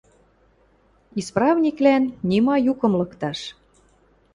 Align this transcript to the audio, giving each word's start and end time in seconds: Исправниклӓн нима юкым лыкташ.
Исправниклӓн 1.19 2.03
нима 2.29 2.55
юкым 2.71 2.93
лыкташ. 2.99 3.39